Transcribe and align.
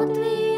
Gott. 0.00 0.49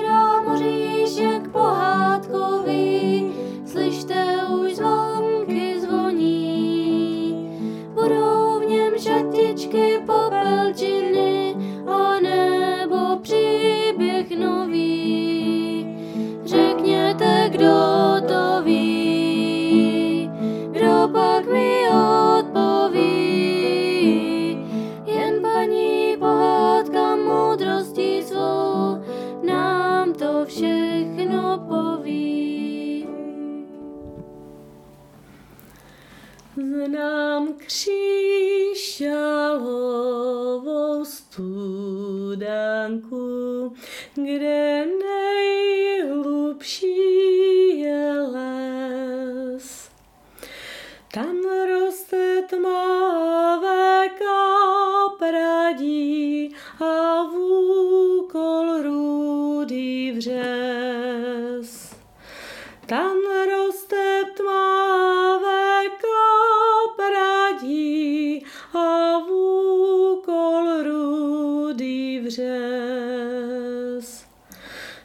Rudý 71.73 72.21
vřes. 72.21 74.09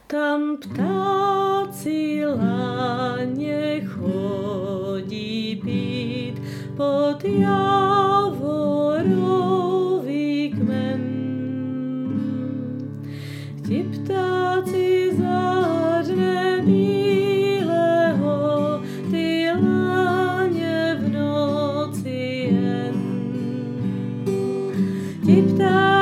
Tam 0.07 0.57
ptáci 0.57 2.25
láně 2.25 3.81
chodí 3.85 5.61
pít 5.65 6.41
pod 6.77 7.23
javorový 7.23 8.49
kmen. 10.49 11.03
Ti 13.67 13.83
ptáci 13.83 15.15
za 15.17 16.01
dne 16.01 16.61
bílého, 16.65 18.37
ty 19.11 19.47
láně 19.63 20.97
v 20.99 21.09
noci 21.11 22.49
jen. 22.51 22.95
Ti 25.25 25.41
ptáci 25.41 25.96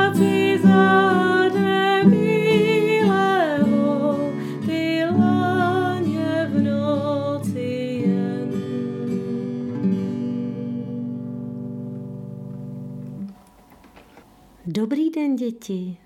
den, 15.26 15.36
děti. 15.36 15.96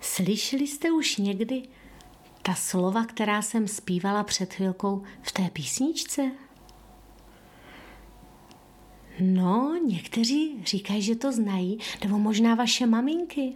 Slyšeli 0.00 0.66
jste 0.66 0.90
už 0.90 1.16
někdy 1.16 1.62
ta 2.42 2.54
slova, 2.54 3.04
která 3.04 3.42
jsem 3.42 3.68
zpívala 3.68 4.24
před 4.24 4.54
chvilkou 4.54 5.02
v 5.22 5.32
té 5.32 5.50
písničce? 5.52 6.30
No, 9.20 9.78
někteří 9.86 10.62
říkají, 10.64 11.02
že 11.02 11.16
to 11.16 11.32
znají, 11.32 11.78
nebo 12.04 12.18
možná 12.18 12.54
vaše 12.54 12.86
maminky. 12.86 13.52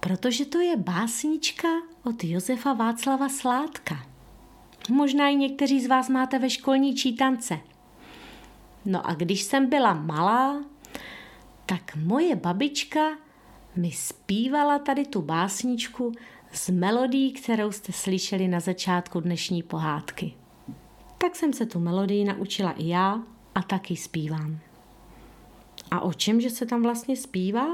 Protože 0.00 0.44
to 0.44 0.60
je 0.60 0.76
básnička 0.76 1.68
od 2.04 2.24
Josefa 2.24 2.72
Václava 2.72 3.28
Sládka. 3.28 4.06
Možná 4.90 5.28
i 5.28 5.36
někteří 5.36 5.80
z 5.80 5.86
vás 5.86 6.08
máte 6.08 6.38
ve 6.38 6.50
školní 6.50 6.94
čítance. 6.94 7.60
No 8.84 9.06
a 9.06 9.14
když 9.14 9.42
jsem 9.42 9.68
byla 9.68 9.94
malá, 9.94 10.64
tak 11.68 11.96
moje 11.96 12.36
babička 12.36 13.00
mi 13.76 13.92
zpívala 13.92 14.78
tady 14.78 15.06
tu 15.06 15.22
básničku 15.22 16.12
s 16.52 16.68
melodií, 16.68 17.32
kterou 17.32 17.72
jste 17.72 17.92
slyšeli 17.92 18.48
na 18.48 18.60
začátku 18.60 19.20
dnešní 19.20 19.62
pohádky. 19.62 20.34
Tak 21.18 21.36
jsem 21.36 21.52
se 21.52 21.66
tu 21.66 21.80
melodii 21.80 22.24
naučila 22.24 22.72
i 22.72 22.88
já 22.88 23.22
a 23.54 23.62
taky 23.62 23.96
zpívám. 23.96 24.58
A 25.90 26.00
o 26.00 26.12
čem, 26.12 26.40
že 26.40 26.50
se 26.50 26.66
tam 26.66 26.82
vlastně 26.82 27.16
zpívá? 27.16 27.66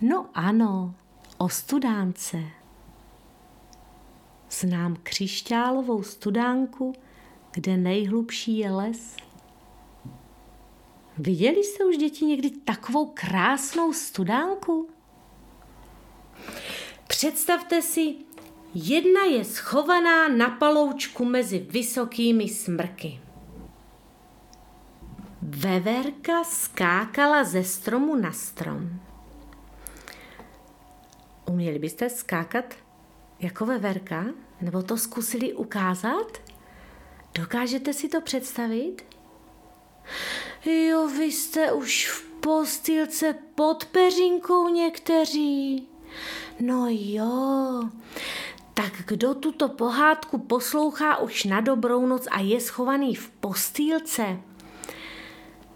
No 0.00 0.26
ano, 0.34 0.94
o 1.38 1.48
studánce. 1.48 2.42
Znám 4.50 4.96
křišťálovou 5.02 6.02
studánku, 6.02 6.92
kde 7.52 7.76
nejhlubší 7.76 8.58
je 8.58 8.70
les. 8.70 9.16
Viděli 11.18 11.64
jste 11.64 11.84
už 11.84 11.96
děti 11.96 12.24
někdy 12.24 12.50
takovou 12.50 13.06
krásnou 13.14 13.92
studánku? 13.92 14.88
Představte 17.08 17.82
si, 17.82 18.14
jedna 18.74 19.24
je 19.24 19.44
schovaná 19.44 20.28
na 20.28 20.50
paloučku 20.50 21.24
mezi 21.24 21.58
vysokými 21.58 22.48
smrky. 22.48 23.20
Veverka 25.42 26.44
skákala 26.44 27.44
ze 27.44 27.64
stromu 27.64 28.16
na 28.16 28.32
strom. 28.32 29.00
Uměli 31.50 31.78
byste 31.78 32.10
skákat 32.10 32.74
jako 33.40 33.66
veverka? 33.66 34.24
Nebo 34.60 34.82
to 34.82 34.96
zkusili 34.96 35.52
ukázat? 35.52 36.38
Dokážete 37.34 37.92
si 37.92 38.08
to 38.08 38.20
představit? 38.20 39.13
Jo, 40.64 41.08
vy 41.08 41.24
jste 41.24 41.72
už 41.72 42.08
v 42.08 42.22
postýlce 42.40 43.34
pod 43.54 43.84
peřinkou 43.84 44.68
někteří. 44.68 45.88
No 46.60 46.86
jo, 46.90 47.82
tak 48.74 48.92
kdo 49.06 49.34
tuto 49.34 49.68
pohádku 49.68 50.38
poslouchá 50.38 51.18
už 51.18 51.44
na 51.44 51.60
dobrou 51.60 52.06
noc 52.06 52.26
a 52.30 52.40
je 52.40 52.60
schovaný 52.60 53.14
v 53.14 53.30
postýlce? 53.30 54.40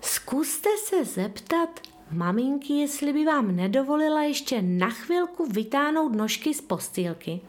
Zkuste 0.00 0.69
se 0.84 1.05
zeptat 1.05 1.81
maminky, 2.11 2.72
jestli 2.72 3.12
by 3.12 3.25
vám 3.25 3.56
nedovolila 3.56 4.22
ještě 4.22 4.62
na 4.62 4.91
chvilku 4.91 5.47
vytáhnout 5.47 6.15
nožky 6.15 6.55
z 6.55 6.61
postýlky, 6.61 7.41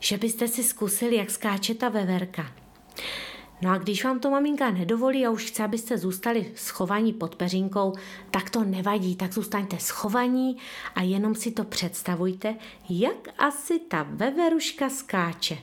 že 0.00 0.18
byste 0.18 0.48
si 0.48 0.64
zkusili, 0.64 1.16
jak 1.16 1.30
skáče 1.30 1.74
ta 1.74 1.88
veverka. 1.88 2.52
No 3.62 3.70
a 3.70 3.78
když 3.78 4.04
vám 4.04 4.20
to 4.20 4.30
maminka 4.30 4.70
nedovolí 4.70 5.26
a 5.26 5.30
už 5.30 5.44
chce, 5.44 5.64
abyste 5.64 5.98
zůstali 5.98 6.52
schovaní 6.54 7.12
pod 7.12 7.36
peřinkou, 7.36 7.92
tak 8.30 8.50
to 8.50 8.64
nevadí, 8.64 9.16
tak 9.16 9.32
zůstaňte 9.32 9.78
schovaní 9.78 10.56
a 10.94 11.02
jenom 11.02 11.34
si 11.34 11.50
to 11.50 11.64
představujte, 11.64 12.56
jak 12.88 13.28
asi 13.38 13.78
ta 13.78 14.06
veveruška 14.10 14.88
skáče. 14.88 15.58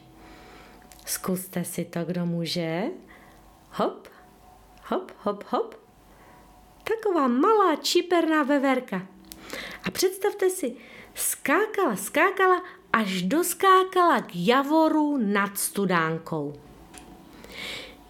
Zkuste 1.06 1.64
si 1.64 1.86
to, 1.86 2.06
kdo 2.06 2.26
může. 2.26 2.84
Hop, 3.72 4.08
hop, 4.90 5.12
hop, 5.24 5.44
hop. 5.50 5.76
Taková 6.84 7.28
malá 7.28 7.76
čiperná 7.76 8.44
veverka. 8.44 9.08
A 9.84 9.92
představte 9.92 10.50
si, 10.50 10.76
skákala, 11.14 11.96
skákala, 11.96 12.64
až 12.94 13.22
doskákala 13.22 14.22
k 14.22 14.30
javoru 14.36 15.18
nad 15.18 15.58
studánkou. 15.58 16.65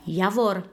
Javor 0.07 0.69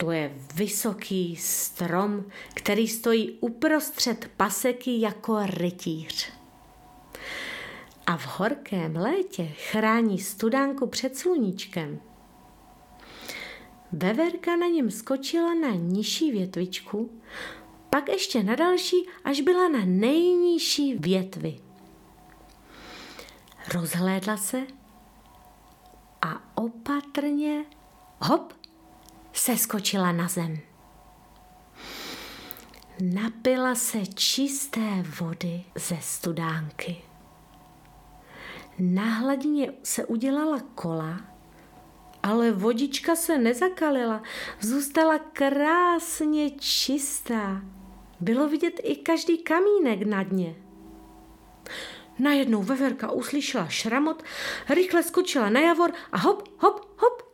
to 0.00 0.10
je 0.10 0.34
vysoký 0.54 1.36
strom, 1.36 2.24
který 2.54 2.88
stojí 2.88 3.38
uprostřed 3.40 4.30
paseky 4.36 5.00
jako 5.00 5.38
rytíř. 5.46 6.32
A 8.06 8.16
v 8.16 8.26
horkém 8.26 8.96
létě 8.96 9.46
chrání 9.46 10.18
studánku 10.18 10.86
před 10.86 11.16
sluníčkem. 11.16 12.00
Veverka 13.92 14.56
na 14.56 14.66
něm 14.66 14.90
skočila 14.90 15.54
na 15.54 15.70
nižší 15.70 16.30
větvičku, 16.30 17.20
pak 17.90 18.08
ještě 18.08 18.42
na 18.42 18.54
další, 18.54 18.96
až 19.24 19.40
byla 19.40 19.68
na 19.68 19.80
nejnižší 19.84 20.94
větvi. 20.94 21.60
Rozhlédla 23.74 24.36
se 24.36 24.66
a 26.22 26.42
opatrně, 26.54 27.64
hop, 28.18 28.59
seskočila 29.32 30.12
na 30.12 30.28
zem. 30.28 30.58
napila 33.00 33.74
se 33.74 34.06
čisté 34.06 35.04
vody 35.20 35.64
ze 35.74 35.96
studánky. 36.00 36.96
Na 38.78 39.04
hladině 39.04 39.72
se 39.82 40.04
udělala 40.06 40.60
kola, 40.74 41.20
ale 42.22 42.52
vodička 42.52 43.16
se 43.16 43.38
nezakalila, 43.38 44.22
zůstala 44.60 45.18
krásně 45.18 46.50
čistá. 46.50 47.62
Bylo 48.20 48.48
vidět 48.48 48.80
i 48.82 48.96
každý 48.96 49.38
kamínek 49.38 50.02
na 50.02 50.22
dně. 50.22 50.54
Najednou 52.18 52.62
veverka 52.62 53.10
uslyšela 53.10 53.68
šramot, 53.68 54.22
rychle 54.68 55.02
skočila 55.02 55.50
na 55.50 55.60
javor 55.60 55.92
a 56.12 56.18
hop, 56.18 56.48
hop, 56.58 57.00
hop. 57.00 57.29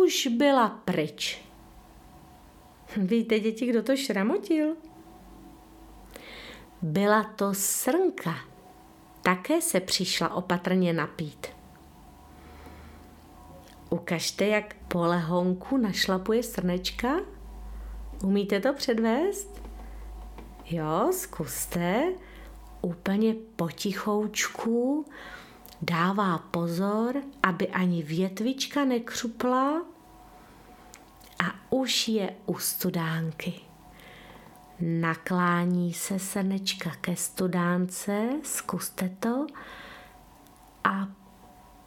Už 0.00 0.26
byla 0.26 0.68
pryč. 0.68 1.40
Víte, 2.96 3.40
děti, 3.40 3.66
kdo 3.66 3.82
to 3.82 3.96
šramotil? 3.96 4.76
Byla 6.82 7.24
to 7.24 7.54
srnka. 7.54 8.34
Také 9.22 9.60
se 9.60 9.80
přišla 9.80 10.34
opatrně 10.34 10.92
napít. 10.92 11.46
Ukažte, 13.90 14.46
jak 14.46 14.76
po 14.88 15.06
lehonku 15.06 15.76
našlapuje 15.76 16.42
srnečka. 16.42 17.16
Umíte 18.24 18.60
to 18.60 18.72
předvést? 18.72 19.62
Jo, 20.64 21.08
zkuste. 21.12 22.12
Úplně 22.82 23.34
potichoučku 23.56 25.06
dává 25.82 26.38
pozor, 26.38 27.22
aby 27.42 27.68
ani 27.68 28.02
větvička 28.02 28.84
nekřupla 28.84 29.82
a 31.44 31.44
už 31.70 32.08
je 32.08 32.34
u 32.46 32.58
studánky. 32.58 33.54
Naklání 34.80 35.92
se 35.92 36.18
srnečka 36.18 36.90
ke 37.00 37.16
studánce, 37.16 38.28
zkuste 38.42 39.16
to 39.20 39.46
a 40.84 41.08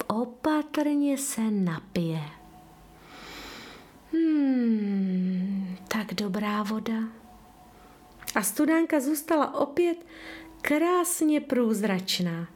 opatrně 0.08 1.18
se 1.18 1.52
napije. 1.52 2.22
Hmm, 4.14 5.78
tak 5.88 6.14
dobrá 6.14 6.64
voda. 6.64 7.00
A 8.36 8.42
studánka 8.42 9.00
zůstala 9.00 9.54
opět 9.54 9.98
krásně 10.62 11.42
průzračná. 11.42 12.55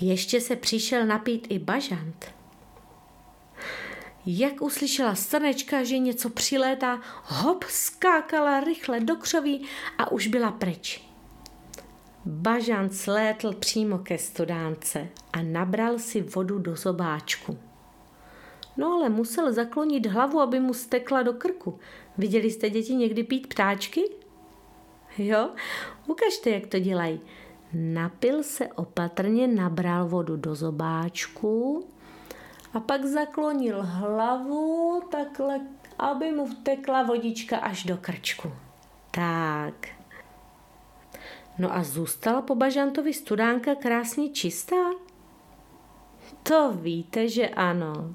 Ještě 0.00 0.40
se 0.40 0.56
přišel 0.56 1.06
napít 1.06 1.46
i 1.50 1.58
bažant. 1.58 2.26
Jak 4.26 4.62
uslyšela 4.62 5.14
strnečka, 5.14 5.84
že 5.84 5.98
něco 5.98 6.30
přilétá, 6.30 7.00
hop, 7.24 7.64
skákala 7.64 8.60
rychle 8.60 9.00
do 9.00 9.16
křoví 9.16 9.66
a 9.98 10.12
už 10.12 10.26
byla 10.26 10.50
pryč. 10.50 11.04
Bažant 12.24 12.94
slétl 12.94 13.52
přímo 13.52 13.98
ke 13.98 14.18
studánce 14.18 15.08
a 15.32 15.42
nabral 15.42 15.98
si 15.98 16.20
vodu 16.20 16.58
do 16.58 16.76
zobáčku. 16.76 17.58
No 18.76 18.92
ale 18.92 19.08
musel 19.08 19.52
zaklonit 19.52 20.06
hlavu, 20.06 20.40
aby 20.40 20.60
mu 20.60 20.74
stekla 20.74 21.22
do 21.22 21.32
krku. 21.32 21.78
Viděli 22.18 22.50
jste 22.50 22.70
děti 22.70 22.94
někdy 22.94 23.22
pít 23.22 23.46
ptáčky? 23.46 24.04
Jo? 25.18 25.50
Ukažte, 26.06 26.50
jak 26.50 26.66
to 26.66 26.78
dělají. 26.78 27.20
Napil 27.72 28.42
se 28.42 28.68
opatrně, 28.68 29.48
nabral 29.48 30.08
vodu 30.08 30.36
do 30.36 30.54
zobáčku 30.54 31.88
a 32.74 32.80
pak 32.80 33.04
zaklonil 33.04 33.82
hlavu 33.82 35.02
takhle, 35.10 35.60
aby 35.98 36.32
mu 36.32 36.46
vtekla 36.46 37.02
vodička 37.02 37.58
až 37.58 37.84
do 37.84 37.96
krčku. 37.96 38.52
Tak. 39.10 39.88
No 41.58 41.76
a 41.76 41.82
zůstala 41.82 42.42
po 42.42 42.54
bažantovi 42.54 43.14
studánka 43.14 43.74
krásně 43.74 44.28
čistá? 44.28 44.76
To 46.42 46.72
víte, 46.72 47.28
že 47.28 47.48
ano. 47.48 48.14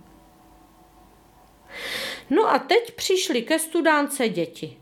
No 2.29 2.49
a 2.49 2.59
teď 2.59 2.95
přišli 2.95 3.41
ke 3.41 3.59
studánce 3.59 4.29
děti. 4.29 4.77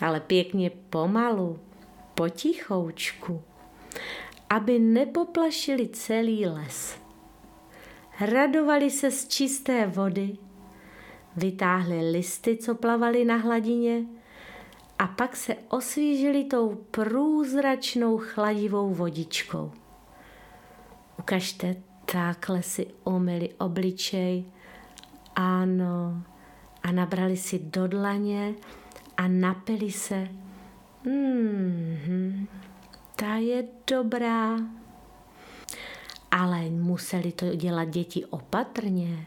Ale 0.00 0.20
pěkně 0.20 0.70
pomalu, 0.70 1.58
potichoučku, 2.14 3.42
aby 4.50 4.78
nepoplašili 4.78 5.88
celý 5.88 6.46
les. 6.46 6.98
Radovali 8.20 8.90
se 8.90 9.10
z 9.10 9.28
čisté 9.28 9.86
vody, 9.86 10.36
vytáhli 11.36 12.10
listy, 12.10 12.56
co 12.56 12.74
plavaly 12.74 13.24
na 13.24 13.36
hladině, 13.36 14.04
a 14.98 15.06
pak 15.06 15.36
se 15.36 15.56
osvížili 15.68 16.44
tou 16.44 16.74
průzračnou 16.90 18.18
chladivou 18.18 18.94
vodičkou. 18.94 19.72
Ukažte, 21.18 21.76
takhle 22.12 22.62
si 22.62 22.86
omyli 23.04 23.50
obličej, 23.58 24.44
ano, 25.36 26.22
a 26.82 26.92
nabrali 26.92 27.36
si 27.36 27.58
do 27.58 27.86
dlaně 27.86 28.54
a 29.18 29.28
napili 29.28 29.92
se. 29.92 30.28
Hmm, 31.04 32.46
ta 33.16 33.34
je 33.34 33.64
dobrá. 33.90 34.58
Ale 36.30 36.60
museli 36.70 37.32
to 37.32 37.54
dělat 37.54 37.84
děti 37.84 38.24
opatrně. 38.24 39.26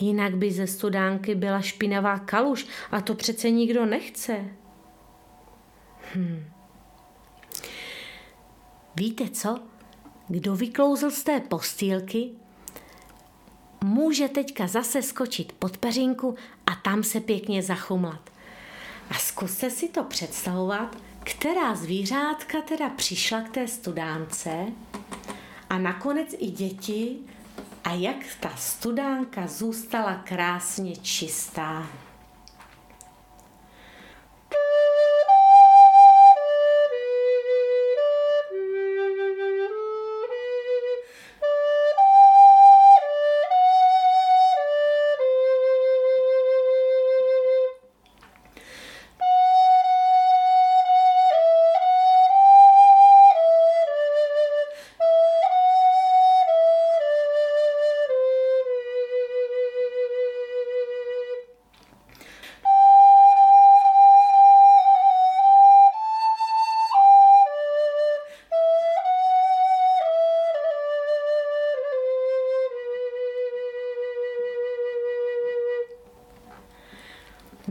Jinak 0.00 0.36
by 0.36 0.52
ze 0.52 0.66
studánky 0.66 1.34
byla 1.34 1.60
špinavá 1.60 2.18
kaluž 2.18 2.66
a 2.90 3.00
to 3.00 3.14
přece 3.14 3.50
nikdo 3.50 3.86
nechce. 3.86 4.44
Hmm. 6.14 6.44
Víte 8.96 9.28
co? 9.28 9.58
Kdo 10.28 10.56
vyklouzl 10.56 11.10
z 11.10 11.22
té 11.22 11.40
postýlky, 11.40 12.30
může 13.84 14.28
teďka 14.28 14.66
zase 14.66 15.02
skočit 15.02 15.52
pod 15.52 15.78
peřinku 15.78 16.34
a 16.66 16.74
tam 16.74 17.02
se 17.02 17.20
pěkně 17.20 17.62
zachumlat. 17.62 18.37
A 19.10 19.14
zkuste 19.14 19.70
si 19.70 19.88
to 19.88 20.04
představovat, 20.04 20.96
která 21.24 21.74
zvířátka 21.74 22.60
teda 22.60 22.88
přišla 22.88 23.40
k 23.40 23.50
té 23.50 23.68
studánce 23.68 24.66
a 25.70 25.78
nakonec 25.78 26.34
i 26.38 26.46
děti 26.46 27.16
a 27.84 27.92
jak 27.92 28.16
ta 28.40 28.56
studánka 28.56 29.46
zůstala 29.46 30.14
krásně 30.14 30.96
čistá. 30.96 31.86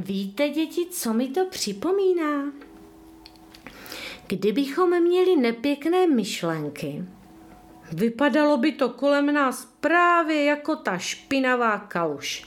Víte, 0.08 0.50
děti, 0.50 0.86
co 0.92 1.14
mi 1.14 1.28
to 1.28 1.46
připomíná? 1.46 2.52
Kdybychom 4.28 5.02
měli 5.04 5.36
nepěkné 5.36 6.08
myšlenky, 6.08 7.04
vypadalo 7.92 8.58
by 8.58 8.72
to 8.72 8.90
kolem 8.90 9.34
nás 9.34 9.66
právě 9.80 10.44
jako 10.44 10.76
ta 10.76 10.98
špinavá 10.98 11.78
kaluž. 11.78 12.46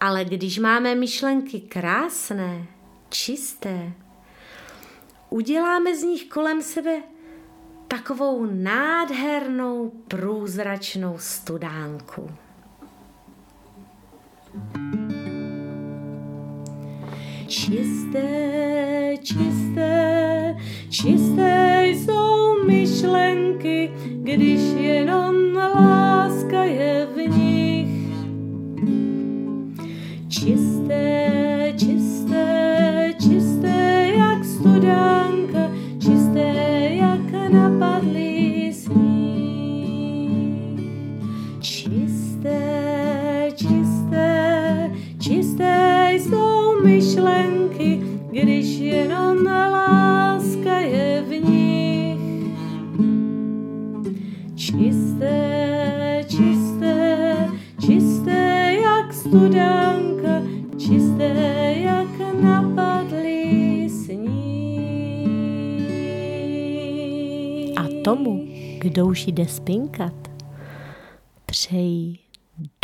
Ale 0.00 0.24
když 0.24 0.58
máme 0.58 0.94
myšlenky 0.94 1.60
krásné, 1.60 2.66
čisté, 3.08 3.92
uděláme 5.30 5.96
z 5.96 6.02
nich 6.02 6.28
kolem 6.28 6.62
sebe 6.62 7.02
takovou 7.88 8.46
nádhernou 8.46 9.92
průzračnou 10.08 11.18
studánku. 11.18 12.30
Čisté, 17.48 19.14
čisté, 19.22 20.56
čisté 20.90 21.84
jsou 21.86 22.64
myšlenky, 22.66 23.90
když 24.22 24.60
jenom 24.78 25.34
láska 25.54 26.25
když 48.46 48.66
jenom 48.78 49.46
láska 49.46 50.78
je 50.78 51.22
v 51.22 51.30
nich. 51.30 52.20
Čisté, 54.54 56.24
čisté, 56.28 57.36
čisté 57.86 58.74
jak 58.82 59.12
studánka, 59.14 60.42
čisté 60.78 61.74
jak 61.76 62.08
napadlý 62.42 63.90
sníh. 63.90 64.38
A 67.78 67.82
tomu, 68.04 68.46
kdo 68.78 69.06
už 69.06 69.26
jde 69.26 69.46
spinkat, 69.48 70.30
přeji 71.46 72.18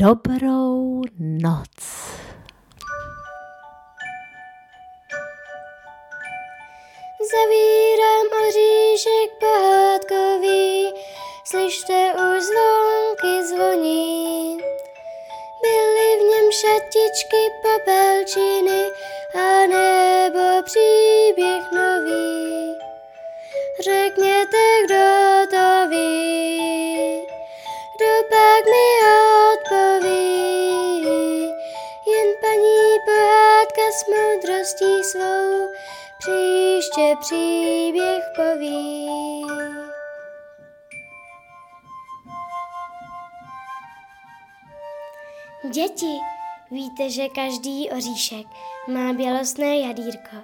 dobrou 0.00 1.02
noc. 1.19 1.81
Zavírám 7.42 8.26
oříšek 8.46 9.30
pohádkový, 9.38 10.94
slyšte 11.44 12.12
už 12.14 12.42
zvonky 12.42 13.46
zvoní. 13.49 14.58
Byly 15.62 16.16
v 16.18 16.22
něm 16.30 16.52
šatičky, 16.52 17.42
popelčiny 17.62 18.84
a 19.34 19.66
nebo 19.66 20.62
příběh 20.62 21.64
nový. 21.72 22.75
Řekněte, 23.80 24.62
kdo 24.84 25.06
to 25.50 25.88
ví, 25.88 27.26
kdo 27.96 28.12
pak 28.28 28.64
mi 28.72 28.88
odpoví. 29.52 30.32
Jen 32.06 32.28
paní 32.40 32.99
pohádka 33.06 33.82
s 33.92 34.06
moudrostí 34.08 35.04
svou 35.04 35.72
příště 36.23 37.17
příběh 37.21 38.25
poví. 38.37 39.47
Děti, 45.71 46.19
víte, 46.71 47.11
že 47.11 47.29
každý 47.29 47.91
oříšek 47.91 48.47
má 48.88 49.12
bělostné 49.12 49.76
jadírko 49.76 50.37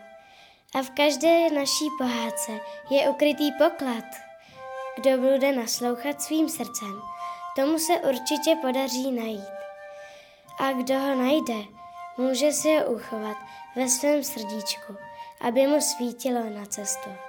a 0.75 0.83
v 0.83 0.91
každé 0.91 1.51
naší 1.51 1.85
pohádce 1.99 2.53
je 2.91 3.09
ukrytý 3.09 3.53
poklad. 3.53 4.05
Kdo 4.97 5.19
bude 5.19 5.53
naslouchat 5.53 6.23
svým 6.23 6.49
srdcem, 6.49 7.03
tomu 7.57 7.79
se 7.79 7.93
určitě 7.93 8.57
podaří 8.63 9.13
najít. 9.13 9.59
A 10.59 10.73
kdo 10.73 10.99
ho 10.99 11.15
najde, 11.15 11.55
může 12.17 12.53
si 12.53 12.77
ho 12.77 12.85
uchovat 12.85 13.37
ve 13.77 13.89
svém 13.89 14.25
srdíčku, 14.25 15.08
aby 15.41 15.67
mu 15.67 15.79
svítilo 15.81 16.51
na 16.51 16.67
cestu. 16.67 17.28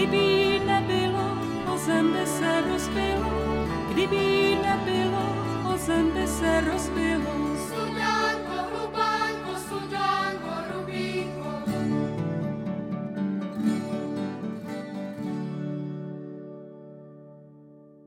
Kdyby 0.00 0.16
jí 0.16 0.60
nebylo, 0.60 1.36
o 1.74 1.78
zem 1.78 2.12
by 2.12 2.26
se 2.26 2.60
rozbilo. 2.60 3.30
Kdyby 3.90 4.16
jí 4.16 4.56
nebylo, 4.56 5.24
o 5.74 5.76
zem 5.76 6.10
by 6.10 6.26
se 6.26 6.60
rozbilo. 6.60 7.19